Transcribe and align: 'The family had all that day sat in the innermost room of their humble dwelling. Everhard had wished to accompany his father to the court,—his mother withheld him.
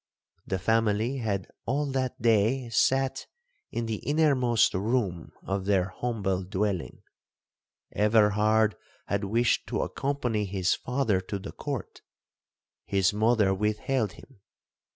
'The 0.47 0.57
family 0.57 1.17
had 1.17 1.47
all 1.67 1.85
that 1.91 2.19
day 2.19 2.67
sat 2.69 3.27
in 3.69 3.85
the 3.85 3.97
innermost 3.97 4.73
room 4.73 5.31
of 5.43 5.65
their 5.65 5.89
humble 5.99 6.43
dwelling. 6.43 7.03
Everhard 7.91 8.75
had 9.05 9.23
wished 9.25 9.67
to 9.67 9.83
accompany 9.83 10.45
his 10.45 10.73
father 10.73 11.21
to 11.21 11.37
the 11.37 11.51
court,—his 11.51 13.13
mother 13.13 13.53
withheld 13.53 14.13
him. 14.13 14.39